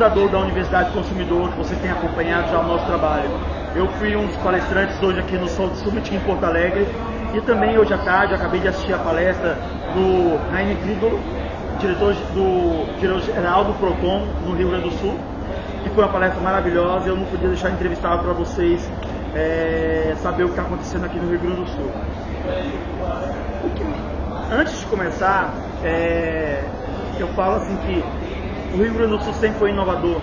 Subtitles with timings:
[0.00, 3.28] fundador da Universidade Consumidor, que você tem acompanhado já o nosso trabalho.
[3.76, 6.88] Eu fui um dos palestrantes hoje aqui no Sol Summit em Porto Alegre
[7.34, 9.58] e também hoje à tarde acabei de assistir a palestra
[9.92, 11.20] do Raine Gridolo,
[11.78, 15.18] diretor do diretor-geral do PROCON no Rio Grande do Sul,
[15.82, 17.06] que foi uma palestra maravilhosa.
[17.06, 18.90] Eu não podia deixar de entrevistar para vocês
[19.34, 21.90] é, saber o que está acontecendo aqui no Rio Grande do Sul.
[24.50, 25.52] Antes de começar,
[25.84, 26.64] é,
[27.18, 28.02] eu falo assim que
[28.72, 30.20] o Rio Grande do Sul sempre foi inovador.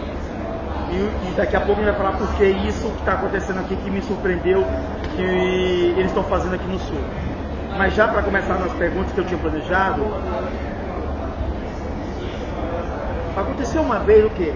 [0.90, 3.76] E, e daqui a pouco a gente vai falar porque isso que está acontecendo aqui
[3.76, 4.66] que me surpreendeu,
[5.16, 7.00] que eles estão fazendo aqui no Sul.
[7.78, 10.02] Mas já para começar nas perguntas que eu tinha planejado,
[13.36, 14.54] aconteceu uma vez o quê?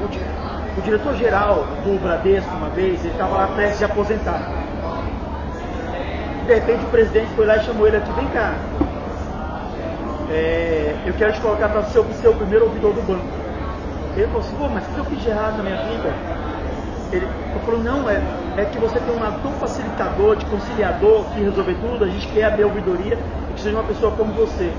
[0.00, 4.50] O, o diretor-geral do Bradesco, uma vez, ele estava lá prestes de aposentar.
[6.46, 8.54] De repente o presidente foi lá e chamou ele aqui, vem cá,
[10.34, 13.26] é, eu quero te colocar para ser, ser o primeiro ouvidor do banco.
[14.16, 16.12] Ele falou assim, pô, mas o que eu fiz de errado na minha vida?
[17.12, 17.26] Ele
[17.64, 18.20] falou, não, é,
[18.56, 22.44] é que você tem um tão facilitador, de conciliador, que resolver tudo, a gente quer
[22.44, 23.16] abrir a ouvidoria
[23.48, 24.72] e que seja uma pessoa como você.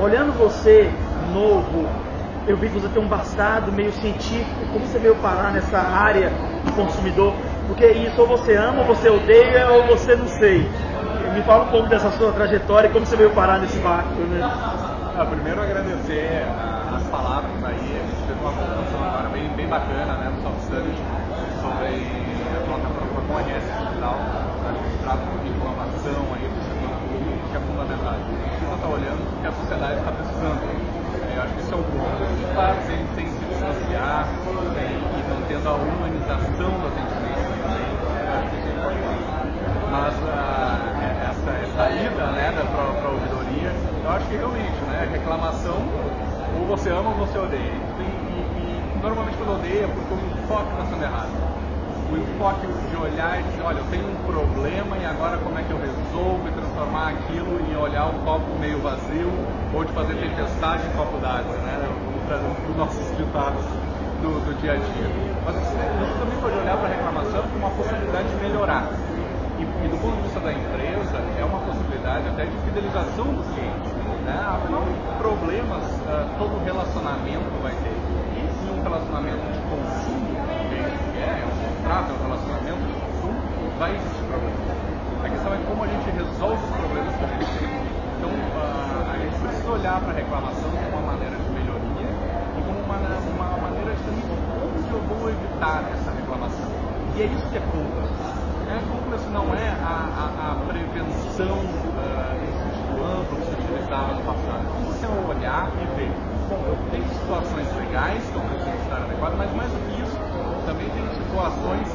[0.00, 0.90] Olhando você,
[1.32, 1.86] novo,
[2.46, 6.30] eu vi que você tem um passado meio científico, como você veio parar nessa área
[6.64, 7.34] do consumidor?
[7.66, 10.66] Porque isso ou você ama, ou você odeia, ou você não sei.
[11.34, 14.40] Me fala um pouco dessa sua trajetória e como você veio parar nesse barco, né?
[14.40, 16.46] Ah, primeiro agradecer
[16.94, 20.60] as palavras aí, a gente fez uma apresentação agora bem, bem bacana né, no Soft
[20.70, 20.94] Summit
[21.58, 22.06] sobre
[22.54, 27.48] a plataforma Conhece Digital, a gente trata um pouquinho de inovação aí do setor público,
[27.50, 28.14] que é fundamental.
[28.14, 30.62] A gente precisa estar olhando o que a sociedade está precisando.
[31.34, 32.22] Eu acho que isso é um ponto.
[32.30, 37.90] De fato, sem, sem se distanciar e mantendo a humanização do atendimento também,
[38.38, 39.34] acho que isso é importante.
[39.90, 40.94] Mas uh,
[41.30, 43.70] essa, essa ida né, para a ouvidoria,
[44.04, 45.76] eu acho que realmente, né, reclamação,
[47.14, 47.60] ou você odeia.
[47.62, 51.30] E, e, e normalmente quando odeia é porque o enfoque está sendo errado.
[52.10, 55.62] O enfoque de olhar e dizer, olha, eu tenho um problema e agora como é
[55.62, 59.32] que eu resolvo e transformar aquilo em olhar o copo meio vazio
[59.72, 61.88] ou de fazer tempestade em copo d'água, né?
[62.68, 63.64] Os nossos ditados
[64.20, 65.08] do, do dia a dia.
[65.44, 68.92] Mas você, você também pode olhar para a reclamação como uma possibilidade de melhorar.
[69.58, 73.42] E, e, do ponto de vista da empresa, é uma possibilidade até de fidelização do
[73.54, 73.93] cliente.
[74.24, 74.32] Né?
[74.40, 74.80] Afinal,
[75.18, 77.92] problemas uh, todo relacionamento vai ter.
[77.92, 82.94] E se um relacionamento de consumo, que é, é um contrato, é um relacionamento de
[83.04, 83.36] consumo,
[83.78, 84.64] vai existir problemas.
[85.20, 87.68] A questão é como a gente resolve os problemas que a gente tem.
[88.16, 92.60] Então, uh, a gente precisa olhar para a reclamação como uma maneira de melhoria e
[92.64, 96.72] como uma, uma maneira de como eu vou evitar essa reclamação.
[97.12, 98.04] E é isso que é culpa
[98.74, 102.24] é complexo não é a, a, a prevenção uh,
[103.20, 104.62] amplo que utilizava no passado.
[104.62, 106.12] É você olhar e ver,
[106.48, 110.18] bom, eu tenho situações legais que eu preciso estar adequado, mas mais do que isso,
[110.66, 111.88] também tem situações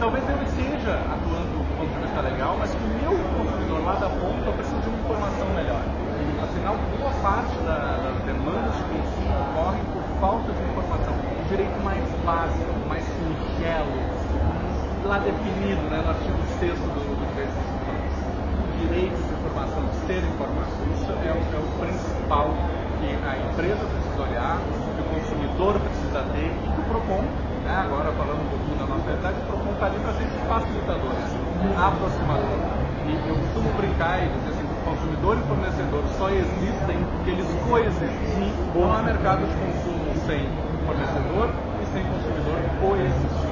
[0.00, 4.00] talvez eu esteja atuando do ponto de vista legal, mas que o meu consumidor lá
[4.00, 5.84] da ponta precisa de uma informação melhor.
[6.40, 11.12] Afinal, boa parte da, das demandas de consumo ocorrem por falta de informação.
[11.12, 13.92] O direito mais básico, mais singelo,
[15.04, 17.60] lá definido né, no artigo 6 do, do direito
[18.56, 19.29] O direito de
[19.70, 20.74] informação, de ser informado.
[20.94, 22.50] Isso é o, é o principal
[22.98, 27.22] que a empresa precisa olhar, que o consumidor precisa ter e que o PROCON,
[27.64, 31.14] né, agora falando um pouquinho da nossa realidade, o PROCON está ali para ser facilitador,
[31.78, 32.58] aproximador.
[33.06, 38.52] E eu costumo brincar e dizer assim, consumidor e fornecedor só existem porque eles coexistem.
[38.74, 40.46] Não há mercado de consumo sem
[40.86, 41.50] fornecedor
[41.80, 43.50] e sem consumidor coexistir.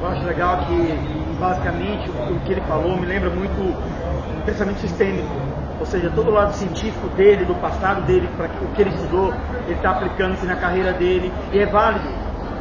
[0.00, 0.96] Eu acho legal que,
[1.40, 5.28] basicamente, o que ele falou me lembra muito um pensamento sistêmico.
[5.80, 9.32] Ou seja, todo o lado científico dele, do passado dele, para o que ele estudou,
[9.64, 11.32] ele está aplicando aqui na carreira dele.
[11.50, 12.06] E é válido,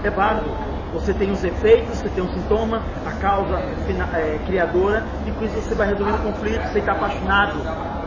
[0.03, 0.49] é válido.
[0.93, 5.55] Você tem os efeitos, você tem o sintoma, a causa é, criadora, e com isso
[5.55, 7.59] você vai resolvendo o conflito, você está apaixonado,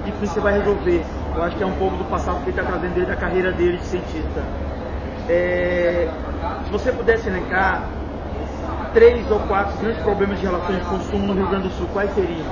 [0.04, 1.04] e com isso você vai resolver.
[1.36, 3.52] Eu acho que é um pouco do passado que ele está trazendo desde a carreira
[3.52, 4.42] dele de cientista.
[5.28, 6.08] É,
[6.64, 7.84] se você pudesse elencar
[8.92, 12.14] três ou quatro grandes problemas de relação de consumo no Rio Grande do Sul, quais
[12.14, 12.46] seriam?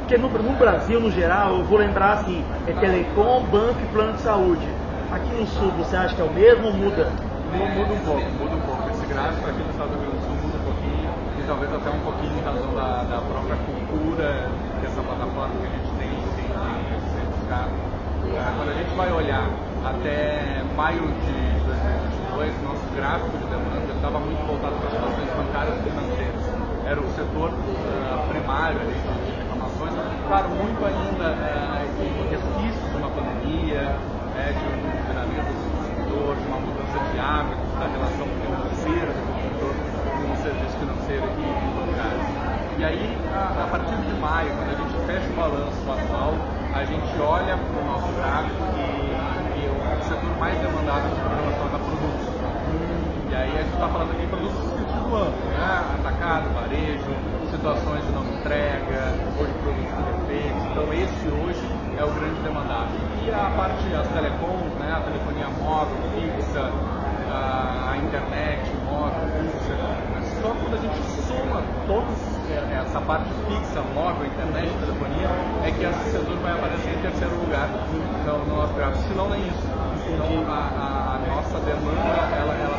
[0.00, 4.12] Porque no, no Brasil, no geral, eu vou lembrar assim, é telecom, banco e plano
[4.12, 4.66] de saúde.
[5.10, 7.10] Aqui no Sul, você acha que é o mesmo ou muda?
[7.54, 8.90] Muda um pouco, muda um pouco.
[8.90, 11.72] Esse gráfico aqui no estado do Rio Grande do Sul muda um pouquinho e talvez
[11.72, 14.50] até um pouquinho em razão da, da própria cultura
[14.82, 17.70] dessa plataforma que a gente tem, tem, tem certificado.
[18.34, 19.48] Quando a gente vai olhar
[19.84, 21.64] até maio de
[22.34, 26.44] 2022, nosso gráfico de demanda estava muito voltado para as relações bancárias e financeiras.
[26.84, 29.92] Era o setor uh, primário ali, de reclamações.
[30.28, 33.96] Claro, muito ainda eh, uh, resquícios de uma pandemia,
[34.36, 39.22] né, de um funcionamento do consumidor, de uma mudança de hábitos, da relação financeira do
[39.24, 42.20] consumidor com o serviço financeiro e bancário.
[42.76, 46.36] E aí, a, a partir de maio, quando a gente fecha o balanço atual,
[46.76, 49.16] a gente olha para o nosso gráfico e,
[49.56, 51.53] e o setor mais demandado dos programas
[53.34, 55.98] e aí a gente está falando aqui produtos do ano, né?
[55.98, 57.10] atacado, varejo,
[57.50, 60.62] situações de não entrega, de produtos defeitos.
[60.70, 61.66] Então esse hoje
[61.98, 62.94] é o grande demandado.
[63.26, 64.86] E a parte, as telecoms, né?
[64.86, 66.70] a telefonia móvel, fixa,
[67.26, 69.74] a, internet, móvel, fixa,
[70.38, 71.58] só quando a gente soma
[71.90, 72.14] todos
[72.54, 75.26] é, essa parte fixa, móvel, internet, telefonia,
[75.66, 79.42] é que esse setor vai aparecer em terceiro lugar no, no nosso gráfico, senão nem
[79.42, 79.66] isso.
[80.06, 82.73] Então a, a, a nossa demanda ela para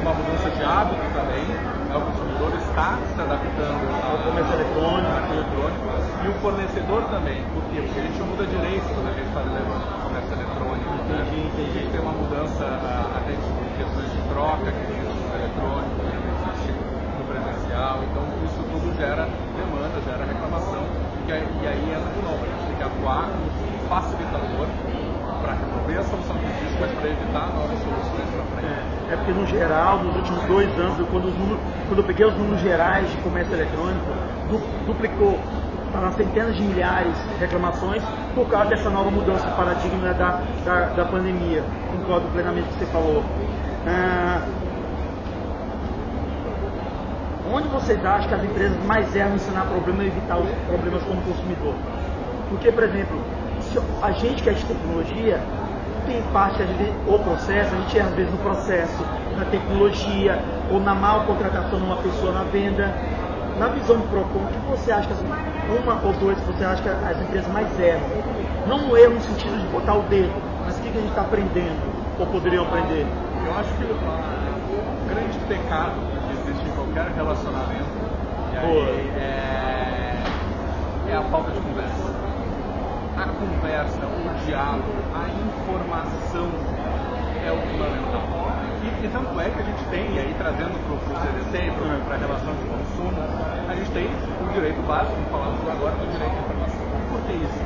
[0.00, 1.44] uma mudança de hábito também.
[1.44, 1.96] Né?
[1.96, 5.86] O consumidor está se adaptando ao comércio eletrônico, eletrônico
[6.24, 7.44] e o fornecedor também.
[7.54, 10.90] Porque a gente muda direito quando a gente está levando comércio eletrônico.
[11.08, 11.16] Né?
[11.16, 12.64] A gente tem uma mudança
[13.16, 13.48] até de
[13.80, 15.00] questões de troca, que
[15.40, 16.70] eletrônico, que não existe
[17.16, 18.04] no presencial.
[18.04, 19.24] Então isso tudo gera
[19.56, 20.84] demanda, gera reclamação.
[21.26, 24.66] E aí, e aí entra de novo, a gente tem que atuar como facilitador
[25.42, 29.10] para resolver a solução que existe, para evitar novas soluções para frente.
[29.10, 32.26] É, é, porque no geral, nos últimos dois anos, quando, os números, quando eu peguei
[32.26, 34.06] os números gerais de comércio eletrônico,
[34.86, 35.38] duplicou
[35.92, 38.02] para centenas de milhares de reclamações
[38.34, 41.64] por causa dessa nova mudança de paradigma da, da, da pandemia.
[41.90, 43.24] Concordo plenamente com o que você falou.
[43.86, 44.42] Ah,
[47.52, 51.20] onde vocês acham que as empresas mais erram ensinar problemas e evitar os problemas como
[51.22, 51.74] consumidor?
[52.48, 53.18] Porque, por exemplo,
[54.02, 55.40] a gente que é de tecnologia,
[56.06, 59.04] tem parte, às vezes, o processo, a gente erra às vezes no processo,
[59.36, 60.38] na tecnologia,
[60.70, 62.94] ou na mal contratação de uma pessoa na venda.
[63.58, 66.88] Na visão do PROCON, o que você acha que uma ou dois você acha que
[66.88, 68.08] as empresas mais erram?
[68.66, 70.32] Não no erro no sentido de botar o dedo,
[70.64, 71.76] mas o que, que a gente está aprendendo,
[72.18, 73.06] ou poderiam aprender?
[73.44, 76.10] Eu acho que o grande pecado
[76.80, 77.84] qualquer relacionamento.
[78.56, 80.16] Aí é,
[81.08, 82.09] é a falta de conversa.
[83.20, 86.48] A conversa, o diálogo, a informação
[87.44, 88.24] é o fundamental.
[88.80, 92.00] E, e, tanto é que a gente tem, e aí trazendo para o CDC e
[92.00, 93.20] para a relação de consumo,
[93.68, 96.80] a gente tem o direito básico, falamos agora do direito à informação.
[97.12, 97.60] Por que isso?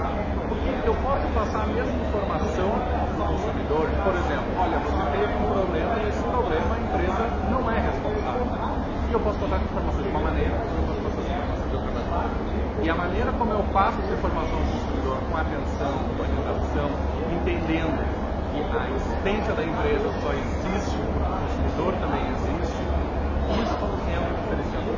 [0.51, 2.71] Porque eu posso passar a mesma informação
[3.15, 7.23] para o consumidor, por exemplo, olha, você teve um problema e esse problema a empresa
[7.47, 8.75] não é responsável
[9.15, 11.91] eu posso passar essa informação de uma maneira, eu posso passar essa informação de outra
[11.93, 12.83] maneira.
[12.83, 14.94] E a maneira como eu passo essa informação ao consumidor,
[15.35, 16.87] com atenção, com orientação,
[17.27, 17.99] entendendo
[18.55, 22.79] que a existência da empresa só existe, o consumidor também existe,
[23.59, 24.95] isso é um diferenciador.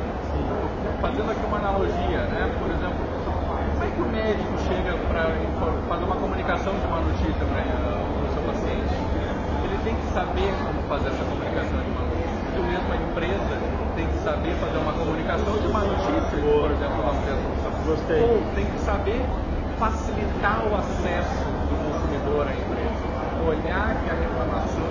[1.01, 2.53] Fazendo aqui uma analogia, né?
[2.53, 5.25] por exemplo, como é que o médico chega para
[5.89, 8.93] fazer uma comunicação de uma notícia para o seu paciente?
[9.65, 12.37] Ele tem que saber como fazer essa comunicação de uma notícia.
[12.53, 13.53] E mesmo a empresa
[13.97, 17.17] tem que saber fazer uma comunicação de uma notícia, por exemplo, uma
[17.87, 18.21] Gostei.
[18.21, 19.25] Ou tem que saber
[19.77, 23.05] facilitar o acesso do consumidor à empresa.
[23.45, 24.89] Olhar que a reclamação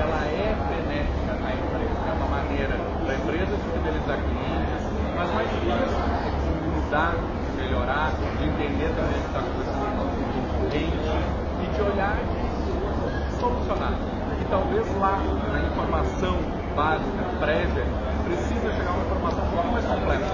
[0.00, 2.00] ela é benéfica à empresa.
[2.08, 2.74] É uma maneira
[3.06, 4.82] da empresa de fidelizar clientes,
[5.14, 10.00] mas mais é de mudar, de melhorar, de entender também o que está acontecendo no
[10.00, 11.12] nosso concorrente
[11.60, 13.92] e de olhar e solucionar.
[14.40, 15.20] E talvez lá,
[15.52, 16.40] na informação
[16.74, 17.84] básica, prévia,
[18.24, 20.32] precisa chegar uma informação um pouco mais completa.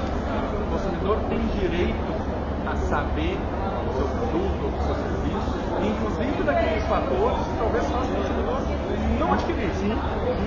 [0.55, 2.18] O consumidor tem direito
[2.67, 3.38] a saber
[3.85, 8.88] do seu produto, do seu serviço, inclusive daqueles fatores que talvez façam o consumidor
[9.19, 9.71] não adquirir.
[9.75, 9.95] Sim.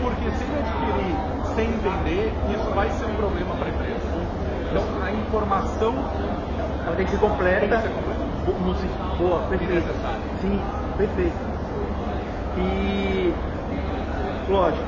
[0.02, 4.00] Porque se ele adquirir sem entender, isso vai ser um problema para a empresa.
[4.70, 5.96] Então, a informação
[6.86, 7.60] ela tem que ser completa.
[7.60, 8.22] Tem que ser completa.
[9.18, 9.94] Boa, perfeito.
[10.40, 10.62] Sim,
[10.98, 11.36] perfeito.
[12.58, 13.34] E,
[14.50, 14.86] lógico,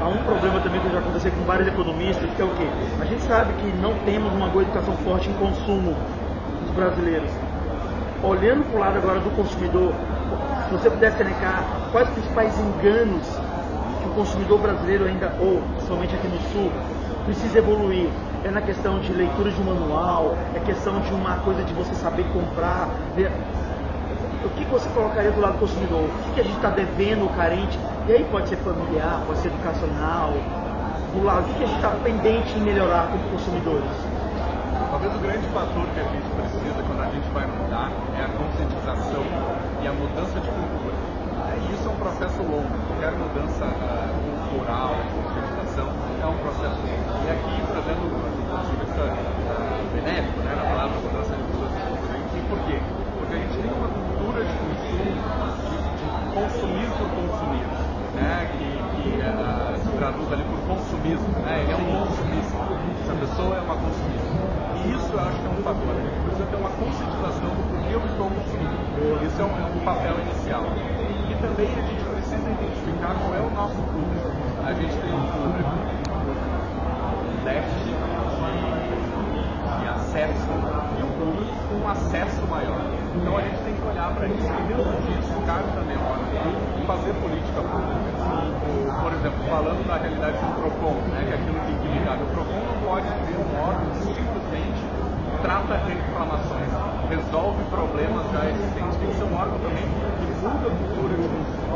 [0.00, 2.66] há um problema também que já aconteceu com vários economistas, que é o quê?
[3.00, 5.96] A gente sabe que não temos uma boa educação forte em consumo
[6.78, 7.30] brasileiros.
[8.22, 9.92] Olhando para o lado agora do consumidor,
[10.68, 13.26] se você pudesse elencar quais os principais enganos
[14.00, 16.70] que o consumidor brasileiro ainda, ou somente aqui no sul,
[17.24, 18.08] precisa evoluir.
[18.44, 21.92] É na questão de leitura de um manual, é questão de uma coisa de você
[21.94, 23.30] saber comprar, ver
[24.44, 26.04] o que você colocaria do lado do consumidor?
[26.04, 27.78] O que a gente está devendo, carente?
[28.06, 30.32] E aí pode ser familiar, pode ser educacional,
[31.12, 33.90] do lado, o que a gente está pendente em melhorar como consumidores?
[34.90, 36.28] Talvez o grande fator que a gente
[37.08, 39.24] a gente vai mudar é a conscientização
[39.80, 40.96] e a mudança de cultura.
[41.56, 42.68] E isso é um processo longo.
[42.68, 44.12] Qualquer mudança uh,
[44.52, 47.08] cultural, conscientização, é um processo longo.
[47.24, 51.70] E aqui, trazendo do ponto de vista uh, benéfico, né, na palavra mudança de cultura,
[51.72, 52.76] e por quê?
[52.76, 55.16] Porque a gente tem uma cultura de consumo,
[55.64, 57.66] de, de consumir por consumir
[58.20, 62.58] né, que, que uh, se traduz ali por consumismo, né, ele é um consumista.
[65.68, 65.92] Fator.
[65.92, 68.76] A gente precisa ter uma conscientização do porquê eu estou consumindo.
[69.26, 70.64] Isso é um, é um papel inicial.
[71.28, 74.28] E também a gente precisa identificar qual é o nosso público.
[74.64, 75.74] A gente tem um público
[77.44, 77.92] déficit
[79.78, 82.80] de acesso e um público com um acesso maior.
[83.14, 86.18] Então a gente tem que olhar para isso e dentro disso cabe também hora
[86.88, 88.08] fazer política pública.
[89.02, 92.22] Por exemplo, falando da realidade do PROCON, né, que é aquilo que, que cabe.
[92.22, 94.37] O PROCON não pode ser um órgão que simplesmente
[95.42, 96.68] trata reclamações,
[97.08, 98.96] resolve problemas já existentes.
[98.98, 101.68] Tem que ser um órgão também que muda a cultura de consumo.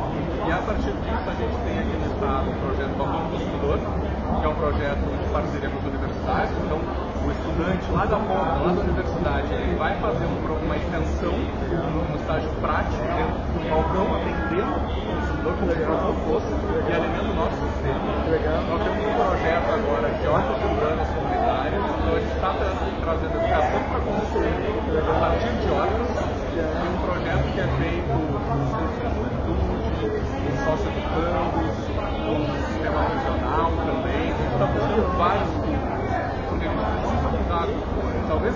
[0.42, 4.44] E a partir disso a gente tem aqui no Estado o projeto Balcão Consumidor, que
[4.44, 6.52] é um projeto de parceria com as universidades.
[6.64, 6.78] Então,
[7.22, 12.16] o estudante lá da ponta, lá da universidade, ele vai fazer um, uma extensão, um
[12.18, 15.78] estágio prático dentro do balcão, atendendo o consumidor como se
[16.26, 18.02] fosse, e alimenta o nosso sistema.
[18.66, 21.41] Nós temos um projeto agora de hortas urbanas comunitárias,
[22.18, 25.68] gente está trazendo educação para consumir a partir de
[26.52, 28.58] e um projeto que é feito com
[29.12, 30.10] juventude,
[30.42, 31.78] com sócio-educandos,
[32.22, 34.66] com o sistema regional também, está
[35.16, 35.48] vários
[36.48, 38.28] porque gente precisa mudar a.
[38.28, 38.54] Talvez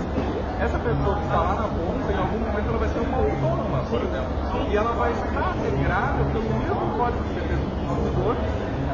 [0.61, 3.79] essa pessoa que está lá na ponta, em algum momento ela vai ser uma autônoma,
[3.89, 8.37] por exemplo, e ela vai estar regrada pelo mesmo código de defesa do consumidor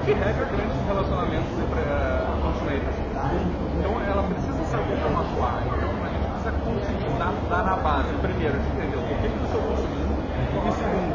[0.05, 3.12] que regra grandes relacionamentos entre uh, consumidores.
[3.79, 5.63] Então ela precisa saber como atuar.
[5.67, 9.45] Então a gente precisa conscientizar dar na base, primeiro, de entender o que, que eu
[9.45, 10.13] estou consumindo,
[10.63, 11.13] e segundo,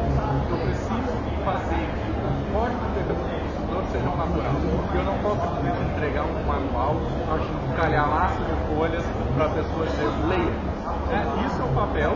[0.50, 1.12] eu preciso
[1.44, 4.54] fazer o código do consumidor seja natural.
[4.94, 10.10] Eu não posso simplesmente entregar um manual, um calhamaço de folhas para a pessoa dizer,
[10.28, 10.54] leia.
[11.08, 12.12] É, isso é o papel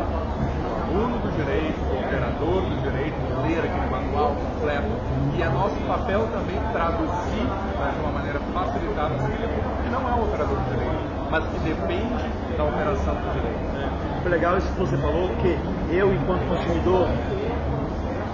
[0.93, 4.93] aluno do direito, do operador do direito, ler aquele manual completo.
[5.35, 9.49] E é nosso papel também traduzir né, de uma maneira facilitada aquele
[9.83, 10.93] que não é um operador do direito,
[11.31, 12.25] mas que depende
[12.57, 13.65] da operação do direito.
[13.81, 15.57] É, foi legal isso que você falou, porque
[15.91, 17.09] eu, enquanto consumidor,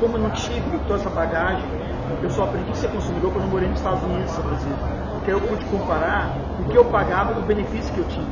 [0.00, 1.64] como eu não tive toda essa bagagem,
[2.22, 4.88] eu só aprendi a ser consumidor quando eu morei nos Estados Unidos, por exemplo.
[5.14, 8.26] Porque eu pude comparar o que eu pagava com o benefício que eu tinha.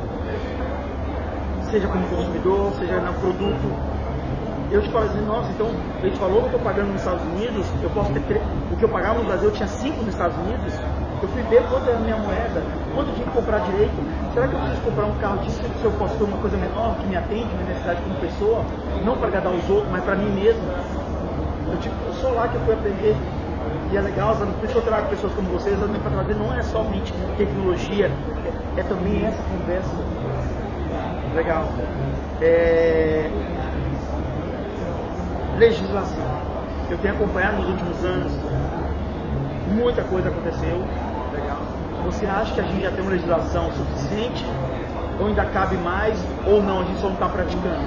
[1.69, 3.96] Seja como consumidor, seja no produto.
[4.69, 5.67] Eu te falo assim, nossa, então
[6.03, 8.89] gente falou que eu estou pagando nos Estados Unidos, eu posso ter o que eu
[8.89, 10.73] pagava no Brasil, eu tinha 5 nos Estados Unidos,
[11.21, 12.61] eu fui ver quanto é a minha moeda,
[12.93, 13.95] quanto eu tinha que comprar direito.
[14.33, 16.99] Será que eu preciso comprar um carro disso se eu posso ter uma coisa menor
[16.99, 18.65] que me atende, minha necessidade como pessoa,
[19.05, 20.61] não para agradar os outros, mas para mim mesmo?
[21.71, 23.15] Eu, tipo, sou lá que eu fui aprender
[23.91, 24.51] e é legal, sabe?
[24.53, 28.11] por isso que eu trago pessoas como vocês também para trazer não é somente tecnologia,
[28.45, 29.95] é, é também essa conversa.
[31.35, 31.67] Legal.
[32.41, 33.56] É...
[35.57, 36.23] Legislação.
[36.89, 38.31] Eu tenho acompanhado nos últimos anos,
[39.73, 40.85] muita coisa aconteceu.
[41.33, 41.57] Legal.
[42.05, 44.45] Você acha que a gente já tem uma legislação suficiente?
[45.19, 46.17] Ou ainda cabe mais?
[46.45, 47.81] Ou não, a gente só não está praticando?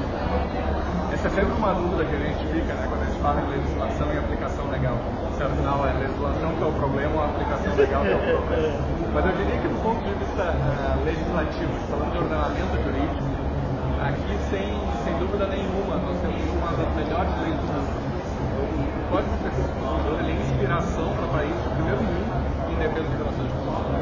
[1.13, 3.51] Essa é sempre uma dúvida que a gente fica, né, quando a gente fala em
[3.51, 4.99] legislação e aplicação legal.
[5.37, 8.17] Se afinal é a legislação que é o problema ou a aplicação legal que é
[8.17, 8.79] o problema.
[9.15, 13.50] Mas eu diria que do ponto de vista uh, legislativo, falando de ordenamento jurídico,
[14.01, 14.73] aqui sem,
[15.05, 18.11] sem dúvida nenhuma nós temos uma das melhores leis do mundo.
[18.61, 22.33] O Código do Consumidor é inspiração para países do primeiro mundo
[22.71, 24.01] em defesa de relações consumidor.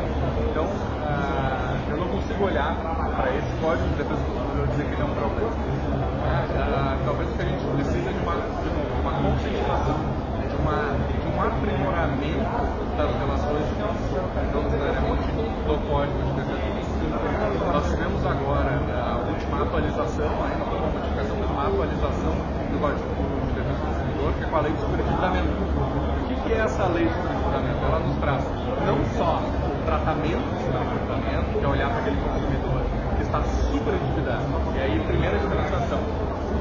[0.51, 4.85] Então, uh, eu não consigo olhar para esse Código de Defesa do Consumidor e dizer
[4.87, 5.51] que ele é um problema.
[5.51, 8.69] Uh, talvez o que a gente precisa de uma, de
[9.03, 9.99] uma conscientização,
[10.47, 10.79] de, uma,
[11.11, 17.73] de um aprimoramento das relações não necessariamente do Código de Defesa do Consumidor.
[17.73, 19.18] Nós tivemos agora
[19.65, 24.45] atualização, ainda não uma modificação, mas uma atualização do Código de Defesa do Consumidor, que
[24.45, 25.49] é com a lei do superendividamento.
[25.49, 27.79] O que, que é essa lei do superendividamento?
[27.85, 28.45] Ela nos traz
[28.87, 32.81] não só o tratamento do superendividamento, que é olhar para aquele consumidor
[33.17, 36.01] que está superendividado, e aí primeira diferenciação,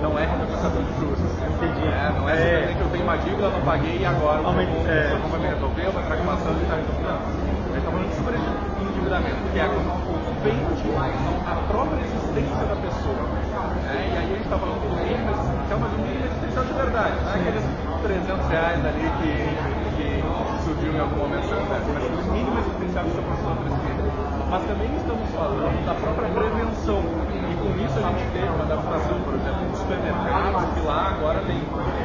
[0.02, 1.20] não é renegociação de juros.
[1.20, 1.88] Entendi.
[1.90, 4.62] É, não é, é que eu tenho uma dívida, não paguei e agora o meu
[4.86, 5.18] é.
[5.30, 7.08] vai me resolver, uma ação e está resolvendo.
[7.08, 7.18] Não.
[7.18, 9.90] A gente está falando de superendividamento, que é quando
[10.38, 10.78] ofende
[11.46, 13.18] a própria existência da pessoa.
[13.90, 17.16] É, e aí a gente está falando do mínimo mas o mínimo existencial de verdade.
[17.18, 17.66] Não é aqueles
[18.02, 19.32] 300 reais ali que,
[19.98, 20.08] que
[20.64, 24.02] surgiu em algum momento da conversa, mas o mínimo existencial que essa pessoa precisa.
[24.48, 27.02] Mas também estamos falando da própria prevenção.
[27.02, 31.40] E com isso a gente teve uma adaptação, por exemplo, dos supermercados, que lá agora
[31.42, 31.58] tem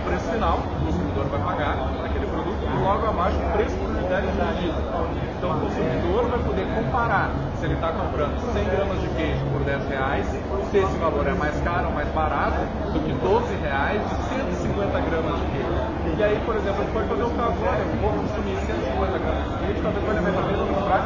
[0.08, 5.36] preço final, o consumidor vai pagar aquele produto, e logo abaixo o preço realidade é
[5.38, 9.64] Então o consumidor vai poder comparar se ele está comprando 100 gramas de queijo por
[9.64, 12.60] 10 reais, se esse valor é mais caro ou mais barato
[12.92, 14.14] do que 12 reais de
[14.60, 16.18] 150 gramas de queijo.
[16.18, 19.18] E aí, por exemplo, a gente pode fazer um caso olha, eu vou consumir 150
[19.18, 21.02] gramas de queijo, talvez valha mais a pena comprar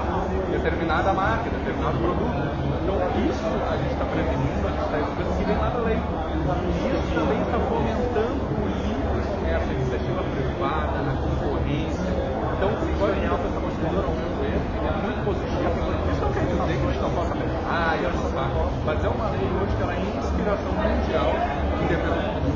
[0.51, 2.41] determinada marca, determinado produto.
[2.83, 5.99] Então isso a gente está prevenindo, a gente está estudando lá na lei.
[5.99, 12.06] E isso também está fomentando o livre, essa iniciativa privada, a concorrência,
[12.57, 15.77] então, se for em alta essa constituidora, ao meu ver, é muito positivo.
[16.09, 18.07] Isso não quer dizer que a gente não possa melhorar e
[18.87, 22.49] mas é uma lei hoje que ela é inspiração mundial em desenvolvimento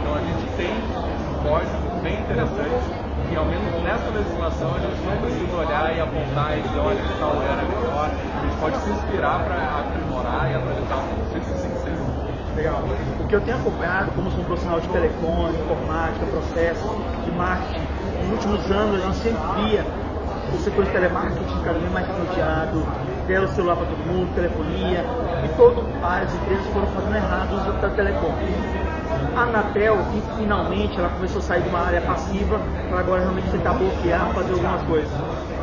[0.00, 2.88] Então, a gente tem um código bem interessante
[3.28, 7.02] que, ao menos nessa legislação, a gente não precisa olhar e apontar e dizer, olha,
[7.04, 8.08] que tal era melhor.
[8.08, 11.24] A gente pode se inspirar para aprimorar e atualizar o
[12.56, 12.80] Legal.
[13.20, 16.90] O que eu tenho acompanhado, como sou um profissional de telecom, informática, processos,
[17.24, 19.84] de marketing, nos últimos anos a gente sempre via
[20.52, 22.86] o setor de telemarketing cada vez mais rodeado,
[23.26, 25.04] deram o celular para todo mundo, telefonia,
[25.44, 28.34] e todas as empresas foram fazendo errado o uso da telecom.
[29.36, 29.98] A Anatel,
[30.36, 34.52] finalmente, ela começou a sair de uma área passiva para agora realmente tentar bloquear, fazer
[34.52, 35.10] algumas coisas.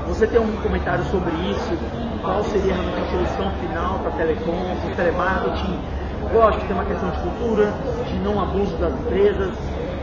[0.08, 1.78] Você tem um comentário sobre isso?
[2.22, 5.80] Qual seria realmente a solução final para telecom, para telemarketing?
[6.34, 7.74] Lógico que tem uma questão de cultura,
[8.08, 9.54] de não abuso das empresas,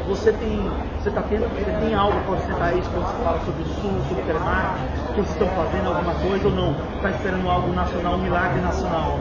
[0.08, 0.58] você tem,
[0.98, 3.92] você tá tendo, você tem algo para acrescentar isso quando você fala sobre o Sul,
[4.08, 6.74] sobre o telemarketing, que vocês estão fazendo alguma coisa ou não?
[6.96, 9.18] Está esperando algo nacional, um milagre nacional?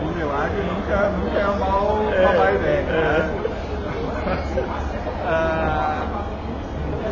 [0.00, 2.86] Um milagre nunca, nunca é mal, é, uma má ideia.
[2.86, 3.30] É.
[5.26, 6.06] ah,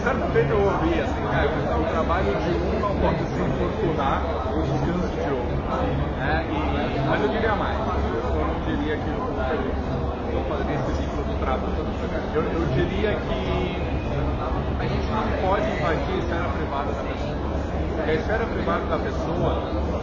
[0.00, 4.22] certa vez eu ouvi assim, cara, o trabalho de um não pode se importunar
[4.54, 5.56] o descanso de outro.
[6.18, 6.46] Né?
[6.48, 7.76] E, mas eu diria mais.
[7.76, 9.38] Eu não diria que eu
[10.48, 11.17] fazer esse
[12.34, 13.76] Eu, eu diria que
[14.78, 17.38] a gente não pode invadir a esfera privada da pessoa.
[17.94, 19.52] Porque a esfera privada da pessoa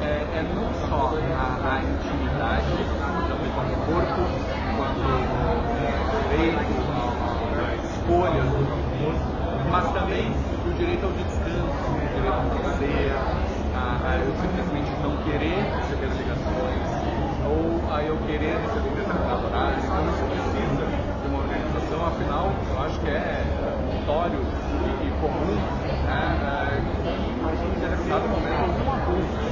[0.01, 4.21] é, é não só a, a intimidade, então, quanto corpo,
[4.77, 5.03] quanto
[6.29, 6.59] direito,
[7.59, 8.63] a, escolha do
[9.03, 9.19] corpo,
[9.69, 13.11] mas também o direito ao descanso, o direito ao lazer,
[13.75, 16.87] a, a eu simplesmente não querer receber ligações,
[17.43, 20.44] ou a eu querer receber determinado horário.
[22.15, 23.43] Afinal, eu acho que é
[23.91, 25.55] notório e, comum
[26.05, 26.81] né, é,
[27.55, 29.45] que em determinado momento um abuso.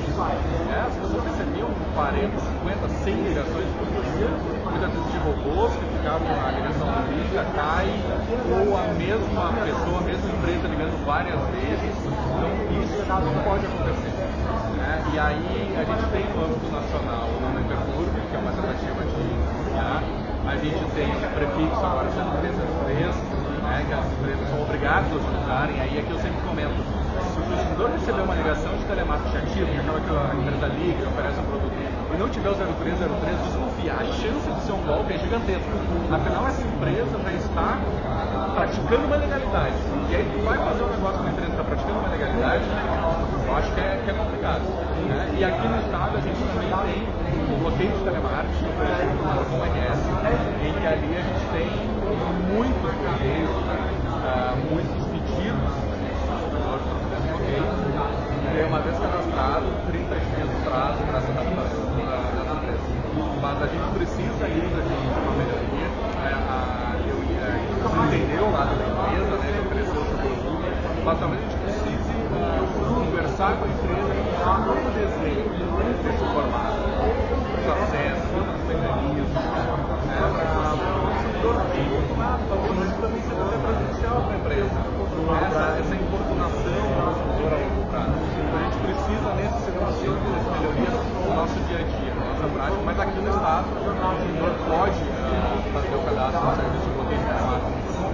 [0.71, 4.29] É, as pessoas recebiam 40, 50, 100 ligações por dia,
[4.63, 7.89] muitas vezes de robôs que ficavam na ligação do lista, cai,
[8.47, 11.93] ou a mesma pessoa, a mesma empresa ligando várias vezes.
[11.99, 14.13] Então isso não pode acontecer.
[14.77, 15.03] Né?
[15.13, 19.63] E aí a gente tem no âmbito nacional o Mercur, que é uma tentativa de
[19.73, 20.22] né?
[20.45, 23.15] A gente tem prefixo agora sendo 303,
[23.63, 26.79] né, que as empresas são obrigadas a utilizarem, aí é que eu sempre comento,
[27.31, 30.67] se o consumidor receber uma ligação de telemarketing ativo, que é aquela que a empresa
[30.75, 31.73] liga, que oferece um produto,
[32.13, 35.71] e não tiver o 0303, desconfiar, a chance de ser um golpe é gigantesca.
[36.11, 37.79] Afinal, essa empresa já está
[38.53, 39.75] praticando uma legalidade.
[40.11, 42.63] E aí tu vai fazer um negócio com uma empresa que está praticando uma legalidade,
[43.47, 44.61] eu acho que é, que é complicado.
[45.07, 45.35] Né?
[45.39, 47.22] E aqui no estado a gente também tem
[47.63, 50.03] bloqueio de telemarketing oferecido pelo RS,
[50.67, 51.71] em que ali a gente tem
[52.51, 53.55] muitos bloqueios,
[54.19, 57.63] uh, muitos pedidos de bloqueio.
[58.53, 62.83] E uma vez cadastrado, 30 dias de prazo para essa adaptação das empresas.
[63.41, 65.87] Mas a gente precisa ainda de uma melhoria.
[66.19, 70.59] Uh, eu, uh, entender o lado da empresa, né, que ofereceu o produto,
[71.05, 72.12] mas talvez a gente precise
[72.53, 75.49] conversar com a empresa e um novo desenho
[76.03, 76.81] desse formato,
[77.53, 81.55] os acessos, os mecanismos, né, para o consumidor
[82.49, 84.93] talvez também seja até prejudicial para a empresa.
[85.33, 88.17] Essa, essa importunação do consumidor a longo prazo.
[88.37, 92.47] Então a gente precisa, nesse setor, dessas melhorias no nosso dia a dia, na nossa
[92.53, 93.93] prática, mas aqui no Estado, o
[94.67, 97.52] pode uh, fazer o cadastro no serviço de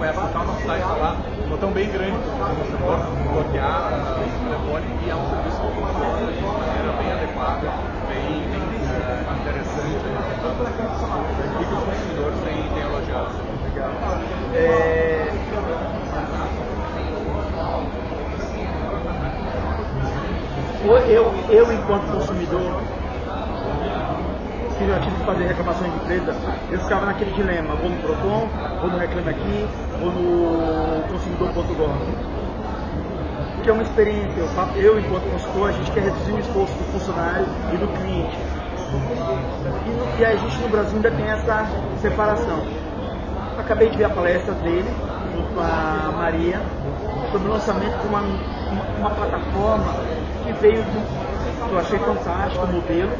[0.00, 2.98] vai o nosso site lá, botão bem grande o consumidor
[3.34, 7.68] bloquear uh, o telefone e é um serviço que funciona de maneira bem adequada,
[8.08, 10.00] bem, bem uh, interessante
[11.60, 13.34] e que os consumidores têm, têm elogiado.
[14.54, 15.28] É...
[20.82, 22.99] Eu, eu, enquanto consumidor,
[24.80, 26.34] que já tive que fazer reclamações de empresa,
[26.70, 28.48] eu ficava naquele dilema, vou no Procon,
[28.80, 29.68] vou no Reclame Aqui,
[30.00, 31.92] vou no consumidor.gov.
[33.62, 36.92] Que é uma experiência, eu, eu enquanto consultor, a gente quer reduzir o esforço do
[36.92, 38.38] funcionário e do cliente.
[40.18, 41.66] E, e a gente no Brasil ainda tem essa
[42.00, 42.64] separação.
[43.58, 44.88] Acabei de ver a palestra dele,
[45.36, 46.58] junto com a Maria,
[47.30, 49.94] sobre o lançamento de uma, uma, uma plataforma
[50.42, 51.30] que veio do,
[51.70, 53.10] eu achei fantástico o modelo,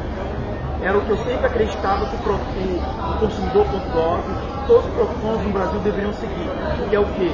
[0.83, 4.23] era o que eu sempre acreditava que o, consumidor.gov,
[4.65, 6.49] todos os PROCONs no Brasil deveriam seguir,
[6.89, 7.31] que é o quê?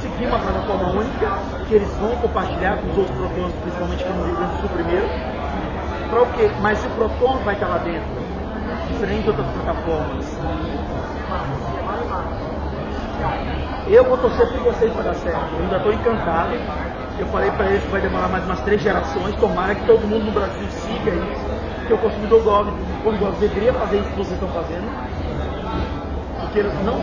[0.00, 4.24] Seguir uma plataforma única, que eles vão compartilhar com os outros PROCONs, principalmente aqui no
[4.24, 5.08] Rio Grande do Sul primeiro,
[6.10, 6.50] para o quê?
[6.60, 8.08] Mas o PROCON vai estar lá dentro,
[8.88, 10.38] diferente de outras plataformas.
[13.88, 15.54] Eu vou torcer por vocês para dar certo.
[15.54, 16.52] Eu ainda estou encantado.
[17.18, 19.34] Eu falei para eles que vai demorar mais umas três gerações.
[19.36, 21.47] Tomara que todo mundo no Brasil siga isso
[21.88, 24.84] Porque o consumidor Gov, o Gov deveria fazer isso que vocês estão fazendo.
[26.42, 27.00] Porque eles não.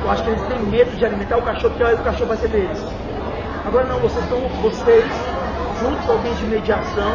[0.00, 2.46] Eu acho que eles têm medo de alimentar o cachorro, porque o cachorro vai ser
[2.46, 2.86] deles.
[3.66, 5.04] Agora não, vocês estão, vocês,
[5.80, 7.10] junto com alguém de mediação,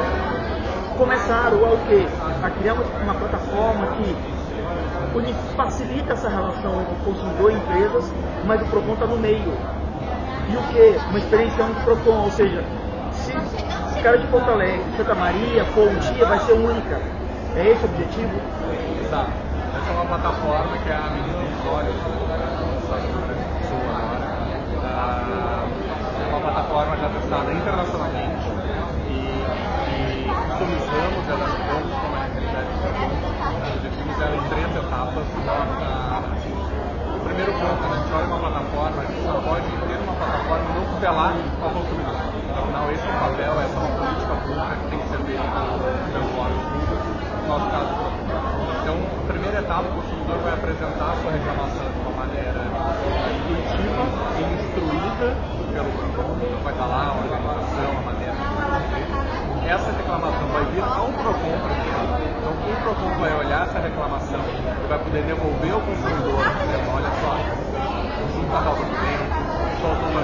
[0.97, 2.05] começaram a o quê?
[2.43, 4.15] A criar uma, uma plataforma que
[5.55, 8.11] facilita essa relação entre consumidor e empresas,
[8.45, 9.53] mas o PROCON está no meio.
[10.49, 10.99] E o que?
[11.09, 12.65] Uma experiência única PROCON, ou seja,
[13.13, 13.31] se
[14.03, 16.99] cara de Porto Alegre, Santa Maria, dia, vai ser única.
[17.55, 18.35] É esse o objetivo?
[18.99, 19.31] Exato.
[19.79, 21.95] Essa é uma plataforma que é a menina dos olhos.
[26.19, 28.43] É uma plataforma já testada internacionalmente
[29.07, 29.23] e,
[29.87, 32.83] e customizamos, adaptamos como é a realidade do
[33.63, 35.23] Nós dividimos ela em três etapas.
[37.15, 40.13] O primeiro ponto, né, a gente olha uma plataforma, a gente só pode ter uma
[40.13, 42.32] plataforma não tutelar ao consumidor.
[42.53, 45.43] Afinal, esse é o papel, essa é uma política pública que tem que ser feita
[46.13, 46.95] pelo órgão público,
[47.41, 47.89] no nosso caso,
[48.83, 52.61] então, a primeira etapa, o consumidor vai apresentar a sua reclamação de uma maneira
[53.33, 54.03] intuitiva
[54.37, 55.27] e instruída
[55.71, 59.63] pelo PROCON, então vai estar lá a organização, a maneira de.
[59.63, 62.03] Essa reclamação vai vir ao PROCON primeiro,
[62.37, 67.11] então o PROCON vai olhar essa reclamação e vai poder devolver ao consumidor, dizendo, olha
[67.23, 67.33] só,
[68.43, 69.17] está tudo bem,
[69.81, 70.21] faltou uma